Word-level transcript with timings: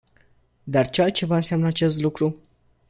Dar 0.65 0.89
ce 0.89 1.01
altceva 1.01 1.35
înseamnă 1.35 1.67
acest 1.67 2.01
lucru? 2.01 2.39